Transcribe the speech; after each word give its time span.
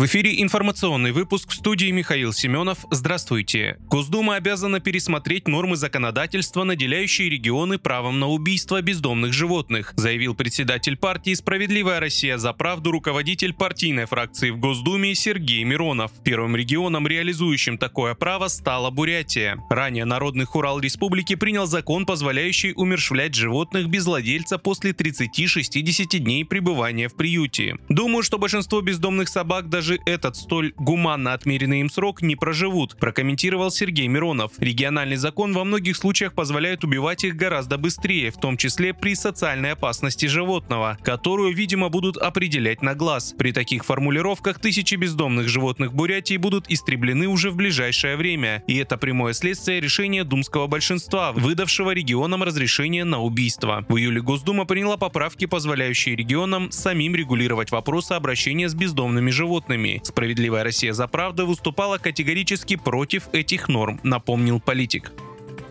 В 0.00 0.06
эфире 0.06 0.40
информационный 0.40 1.12
выпуск 1.12 1.50
в 1.50 1.54
студии 1.54 1.90
Михаил 1.90 2.32
Семенов. 2.32 2.86
Здравствуйте. 2.90 3.76
Госдума 3.80 4.36
обязана 4.36 4.80
пересмотреть 4.80 5.46
нормы 5.46 5.76
законодательства, 5.76 6.64
наделяющие 6.64 7.28
регионы 7.28 7.78
правом 7.78 8.18
на 8.18 8.28
убийство 8.28 8.80
бездомных 8.80 9.34
животных, 9.34 9.92
заявил 9.96 10.34
председатель 10.34 10.96
партии 10.96 11.34
«Справедливая 11.34 12.00
Россия 12.00 12.38
за 12.38 12.54
правду» 12.54 12.92
руководитель 12.92 13.52
партийной 13.52 14.06
фракции 14.06 14.48
в 14.48 14.58
Госдуме 14.58 15.14
Сергей 15.14 15.64
Миронов. 15.64 16.12
Первым 16.24 16.56
регионом, 16.56 17.06
реализующим 17.06 17.76
такое 17.76 18.14
право, 18.14 18.48
стала 18.48 18.88
Бурятия. 18.88 19.58
Ранее 19.68 20.06
Народный 20.06 20.46
хурал 20.46 20.80
республики 20.80 21.34
принял 21.34 21.66
закон, 21.66 22.06
позволяющий 22.06 22.72
умершвлять 22.72 23.34
животных 23.34 23.88
без 23.88 24.06
владельца 24.06 24.56
после 24.56 24.92
30-60 24.92 26.18
дней 26.20 26.46
пребывания 26.46 27.10
в 27.10 27.16
приюте. 27.16 27.76
Думаю, 27.90 28.22
что 28.22 28.38
большинство 28.38 28.80
бездомных 28.80 29.28
собак 29.28 29.68
даже 29.68 29.89
даже 29.90 30.02
этот 30.06 30.36
столь 30.36 30.72
гуманно 30.76 31.32
отмеренный 31.32 31.80
им 31.80 31.90
срок 31.90 32.22
не 32.22 32.36
проживут, 32.36 32.96
прокомментировал 32.96 33.72
Сергей 33.72 34.06
Миронов. 34.06 34.52
Региональный 34.58 35.16
закон 35.16 35.52
во 35.52 35.64
многих 35.64 35.96
случаях 35.96 36.32
позволяет 36.32 36.84
убивать 36.84 37.24
их 37.24 37.34
гораздо 37.34 37.76
быстрее, 37.76 38.30
в 38.30 38.36
том 38.36 38.56
числе 38.56 38.94
при 38.94 39.16
социальной 39.16 39.72
опасности 39.72 40.26
животного, 40.26 40.96
которую, 41.02 41.54
видимо, 41.54 41.88
будут 41.88 42.18
определять 42.18 42.82
на 42.82 42.94
глаз. 42.94 43.34
При 43.36 43.50
таких 43.50 43.84
формулировках 43.84 44.60
тысячи 44.60 44.94
бездомных 44.94 45.48
животных 45.48 45.92
Бурятии 45.92 46.36
будут 46.36 46.70
истреблены 46.70 47.26
уже 47.26 47.50
в 47.50 47.56
ближайшее 47.56 48.16
время, 48.16 48.62
и 48.68 48.76
это 48.76 48.96
прямое 48.96 49.32
следствие 49.32 49.80
решения 49.80 50.22
думского 50.22 50.68
большинства, 50.68 51.32
выдавшего 51.32 51.90
регионам 51.90 52.44
разрешение 52.44 53.04
на 53.04 53.20
убийство. 53.20 53.84
В 53.88 53.96
июле 53.96 54.20
Госдума 54.20 54.66
приняла 54.66 54.96
поправки, 54.96 55.46
позволяющие 55.46 56.14
регионам 56.14 56.70
самим 56.70 57.16
регулировать 57.16 57.72
вопросы 57.72 58.12
обращения 58.12 58.68
с 58.68 58.74
бездомными 58.74 59.30
животными 59.30 59.79
животными. 59.80 60.00
Справедливая 60.04 60.64
Россия 60.64 60.92
за 60.92 61.06
правду 61.06 61.46
выступала 61.46 61.98
категорически 61.98 62.76
против 62.76 63.28
этих 63.32 63.68
норм, 63.68 64.00
напомнил 64.02 64.60
политик. 64.60 65.12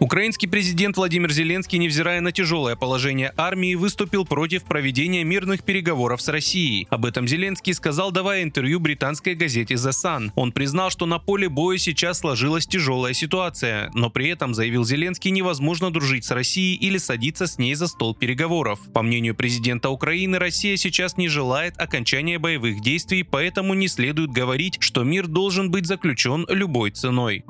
Украинский 0.00 0.46
президент 0.48 0.96
Владимир 0.96 1.32
Зеленский, 1.32 1.76
невзирая 1.76 2.20
на 2.20 2.30
тяжелое 2.30 2.76
положение 2.76 3.32
армии, 3.36 3.74
выступил 3.74 4.24
против 4.24 4.62
проведения 4.62 5.24
мирных 5.24 5.64
переговоров 5.64 6.22
с 6.22 6.28
Россией. 6.28 6.86
Об 6.88 7.04
этом 7.04 7.26
Зеленский 7.26 7.74
сказал, 7.74 8.12
давая 8.12 8.44
интервью 8.44 8.78
британской 8.78 9.34
газете 9.34 9.74
The 9.74 9.90
Sun. 9.90 10.30
Он 10.36 10.52
признал, 10.52 10.90
что 10.90 11.06
на 11.06 11.18
поле 11.18 11.48
боя 11.48 11.78
сейчас 11.78 12.20
сложилась 12.20 12.64
тяжелая 12.66 13.12
ситуация, 13.12 13.90
но 13.92 14.08
при 14.08 14.28
этом, 14.28 14.54
заявил 14.54 14.84
Зеленский, 14.84 15.32
невозможно 15.32 15.90
дружить 15.90 16.24
с 16.24 16.30
Россией 16.30 16.76
или 16.76 16.98
садиться 16.98 17.48
с 17.48 17.58
ней 17.58 17.74
за 17.74 17.88
стол 17.88 18.14
переговоров. 18.14 18.78
По 18.94 19.02
мнению 19.02 19.34
президента 19.34 19.90
Украины, 19.90 20.38
Россия 20.38 20.76
сейчас 20.76 21.16
не 21.16 21.26
желает 21.26 21.76
окончания 21.76 22.38
боевых 22.38 22.80
действий, 22.82 23.24
поэтому 23.24 23.74
не 23.74 23.88
следует 23.88 24.30
говорить, 24.30 24.76
что 24.78 25.02
мир 25.02 25.26
должен 25.26 25.72
быть 25.72 25.86
заключен 25.86 26.46
любой 26.48 26.92
ценой. 26.92 27.44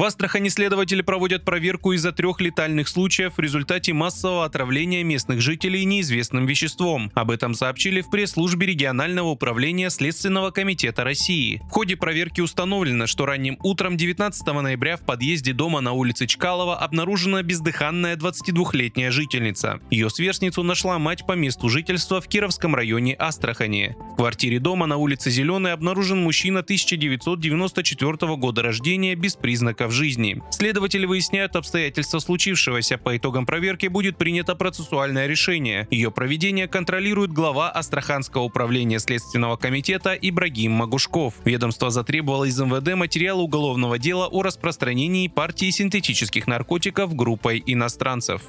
В 0.00 0.04
Астрахани 0.04 0.48
следователи 0.48 1.02
проводят 1.02 1.44
проверку 1.44 1.92
из-за 1.92 2.12
трех 2.12 2.40
летальных 2.40 2.88
случаев 2.88 3.34
в 3.36 3.38
результате 3.38 3.92
массового 3.92 4.46
отравления 4.46 5.04
местных 5.04 5.42
жителей 5.42 5.84
неизвестным 5.84 6.46
веществом. 6.46 7.12
Об 7.14 7.30
этом 7.30 7.52
сообщили 7.52 8.00
в 8.00 8.08
пресс-службе 8.08 8.68
регионального 8.68 9.28
управления 9.28 9.90
Следственного 9.90 10.52
комитета 10.52 11.04
России. 11.04 11.60
В 11.66 11.72
ходе 11.72 11.98
проверки 11.98 12.40
установлено, 12.40 13.06
что 13.06 13.26
ранним 13.26 13.58
утром 13.62 13.98
19 13.98 14.46
ноября 14.46 14.96
в 14.96 15.04
подъезде 15.04 15.52
дома 15.52 15.82
на 15.82 15.92
улице 15.92 16.26
Чкалова 16.26 16.78
обнаружена 16.78 17.42
бездыханная 17.42 18.16
22-летняя 18.16 19.10
жительница. 19.10 19.80
Ее 19.90 20.08
сверстницу 20.08 20.62
нашла 20.62 20.98
мать 20.98 21.26
по 21.26 21.32
месту 21.32 21.68
жительства 21.68 22.22
в 22.22 22.26
Кировском 22.26 22.74
районе 22.74 23.14
Астрахани. 23.18 23.94
В 24.14 24.16
квартире 24.16 24.60
дома 24.60 24.86
на 24.86 24.96
улице 24.96 25.28
Зеленой 25.28 25.74
обнаружен 25.74 26.22
мужчина 26.22 26.60
1994 26.60 28.36
года 28.36 28.62
рождения 28.62 29.14
без 29.14 29.34
признаков 29.34 29.89
в 29.90 29.92
жизни. 29.92 30.42
Следователи 30.50 31.04
выясняют 31.04 31.56
обстоятельства 31.56 32.18
случившегося. 32.20 32.96
По 32.96 33.16
итогам 33.16 33.44
проверки 33.44 33.88
будет 33.88 34.16
принято 34.16 34.54
процессуальное 34.54 35.26
решение. 35.26 35.86
Ее 35.90 36.10
проведение 36.10 36.68
контролирует 36.68 37.32
глава 37.32 37.70
Астраханского 37.70 38.42
управления 38.42 38.98
Следственного 38.98 39.56
комитета 39.56 40.14
Ибрагим 40.14 40.72
Магушков. 40.72 41.34
Ведомство 41.44 41.90
затребовало 41.90 42.44
из 42.44 42.58
МВД 42.58 42.94
материалы 42.94 43.42
уголовного 43.42 43.98
дела 43.98 44.26
о 44.28 44.42
распространении 44.42 45.28
партии 45.28 45.70
синтетических 45.70 46.46
наркотиков 46.46 47.14
группой 47.14 47.62
иностранцев. 47.66 48.42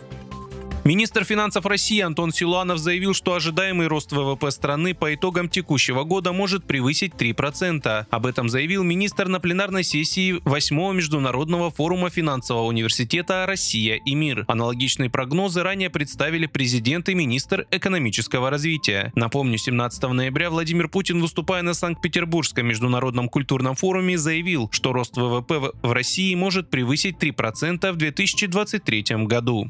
Министр 0.84 1.26
финансов 1.26 1.68
России 1.68 2.00
Антон 2.00 2.32
Силуанов 2.32 2.80
заявил, 2.80 3.14
что 3.14 3.36
ожидаемый 3.36 3.86
рост 3.86 4.12
ВВП 4.12 4.50
страны 4.50 4.96
по 4.96 5.14
итогам 5.14 5.48
текущего 5.48 6.04
года 6.04 6.34
может 6.34 6.66
превысить 6.66 7.14
3%. 7.14 8.08
Об 8.10 8.26
этом 8.26 8.50
заявил 8.50 8.84
министр 8.84 9.28
на 9.28 9.40
пленарной 9.40 9.84
сессии 9.84 10.42
8 10.44 10.96
Международного 10.96 11.70
форума 11.70 12.10
финансового 12.10 12.66
университета 12.66 13.46
«Россия 13.46 13.98
и 13.98 14.16
мир». 14.16 14.44
Аналогичные 14.48 15.12
прогнозы 15.12 15.62
ранее 15.62 15.92
представили 15.92 16.48
президент 16.48 17.10
и 17.10 17.14
министр 17.14 17.68
экономического 17.70 18.50
развития. 18.50 19.12
Напомню, 19.14 19.60
17 19.60 20.02
ноября 20.02 20.50
Владимир 20.50 20.90
Путин, 20.90 21.22
выступая 21.22 21.62
на 21.62 21.76
Санкт-Петербургском 21.76 22.66
международном 22.66 23.30
культурном 23.30 23.76
форуме, 23.76 24.18
заявил, 24.18 24.68
что 24.72 24.94
рост 24.94 25.16
ВВП 25.16 25.74
в 25.84 25.92
России 25.92 26.34
может 26.34 26.72
превысить 26.72 27.18
3% 27.22 27.92
в 27.92 27.98
2023 27.98 29.04
году. 29.28 29.70